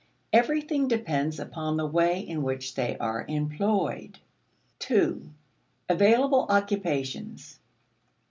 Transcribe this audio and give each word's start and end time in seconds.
Everything 0.33 0.87
depends 0.87 1.39
upon 1.39 1.77
the 1.77 1.85
way 1.85 2.19
in 2.21 2.41
which 2.41 2.73
they 2.73 2.97
are 2.97 3.23
employed. 3.27 4.17
2. 4.79 5.29
Available 5.89 6.47
Occupations. 6.49 7.59